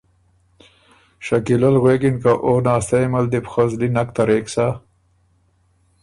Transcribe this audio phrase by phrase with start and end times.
[1.25, 4.67] شکیلۀ ل غوېکِن که او ناستئ یه مل دی بو خه زلی نک ترېک سۀ۔